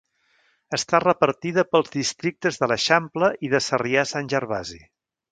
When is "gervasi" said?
4.35-4.81